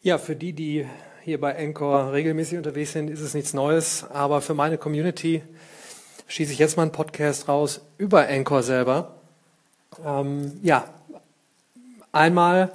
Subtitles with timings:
[0.00, 0.86] Ja, für die, die
[1.24, 4.06] hier bei Anchor regelmäßig unterwegs sind, ist es nichts Neues.
[4.12, 5.42] Aber für meine Community
[6.28, 9.16] schieße ich jetzt mal einen Podcast raus über Anchor selber.
[10.06, 10.84] Ähm, ja,
[12.12, 12.70] einmal,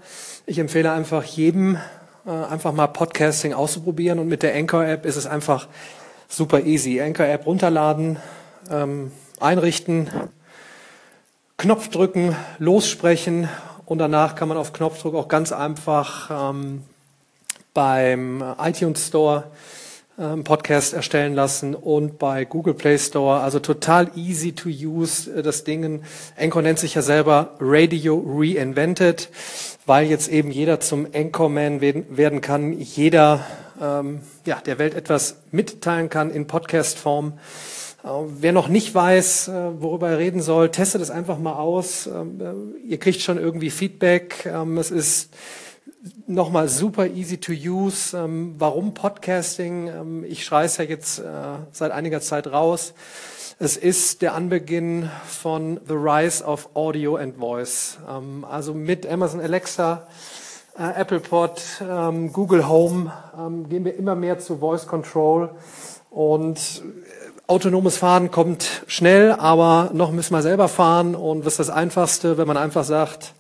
[0.46, 1.78] ich empfehle einfach jedem,
[2.26, 4.20] äh, einfach mal Podcasting auszuprobieren.
[4.20, 5.70] Und mit der Anchor-App ist es einfach
[6.28, 7.00] super easy.
[7.00, 8.18] Anchor-App runterladen,
[8.70, 10.10] ähm, einrichten,
[11.56, 13.48] Knopf drücken, lossprechen
[13.86, 16.84] und danach kann man auf Knopfdruck auch ganz einfach ähm,
[17.74, 19.46] beim iTunes Store
[20.20, 23.40] ähm, Podcast erstellen lassen und bei Google Play Store.
[23.40, 26.04] Also total easy to use äh, das Ding.
[26.38, 29.30] Anchor nennt sich ja selber Radio Reinvented,
[29.86, 33.44] weil jetzt eben jeder zum Anchorman werden kann, jeder
[33.82, 37.34] ähm, ja, der Welt etwas mitteilen kann in Podcast-Form.
[38.04, 38.08] Äh,
[38.40, 42.06] wer noch nicht weiß, äh, worüber er reden soll, testet es einfach mal aus.
[42.06, 44.46] Ähm, äh, ihr kriegt schon irgendwie Feedback.
[44.46, 45.34] Ähm, es ist
[46.28, 48.16] nochmal super easy to use.
[48.16, 49.88] Ähm, warum Podcasting?
[49.88, 51.24] Ähm, ich schreie es ja jetzt äh,
[51.72, 52.94] seit einiger Zeit raus.
[53.60, 57.98] Es ist der Anbeginn von The Rise of Audio and Voice.
[58.10, 60.08] Ähm, also mit Amazon Alexa,
[60.78, 65.52] äh, Apple Pod, ähm, Google Home ähm, gehen wir immer mehr zu Voice Control
[66.10, 71.60] und äh, autonomes Fahren kommt schnell, aber noch müssen wir selber fahren und was ist
[71.60, 73.34] das Einfachste, wenn man einfach sagt,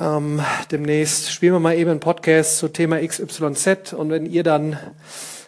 [0.00, 4.78] ähm, demnächst spielen wir mal eben einen Podcast zu Thema XYZ und wenn ihr dann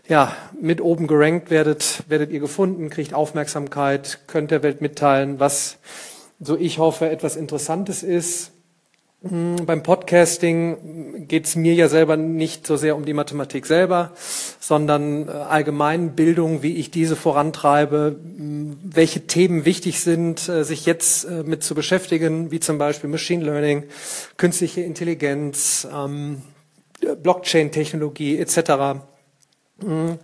[0.09, 5.79] ja, mit oben gerankt werdet, werdet ihr gefunden, kriegt Aufmerksamkeit, könnt der Welt mitteilen, was,
[6.39, 8.53] so ich hoffe, etwas Interessantes ist.
[9.23, 14.11] Hm, beim Podcasting geht es mir ja selber nicht so sehr um die Mathematik selber,
[14.61, 18.17] sondern äh, allgemein Bildung, wie ich diese vorantreibe,
[18.95, 23.45] welche Themen wichtig sind, äh, sich jetzt äh, mit zu beschäftigen, wie zum Beispiel Machine
[23.45, 23.85] Learning,
[24.37, 26.43] künstliche Intelligenz, ähm,
[27.01, 29.03] Blockchain-Technologie etc.
[29.81, 30.19] Hm,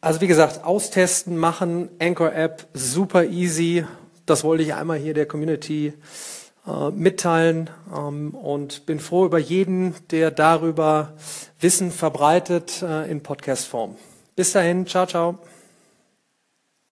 [0.00, 3.84] also wie gesagt, austesten, machen, Anchor-App, super easy.
[4.26, 5.92] Das wollte ich einmal hier der Community
[6.66, 11.14] äh, mitteilen ähm, und bin froh über jeden, der darüber
[11.60, 13.96] Wissen verbreitet in Podcast-Form.
[14.36, 15.38] Bis dahin, ciao, ciao.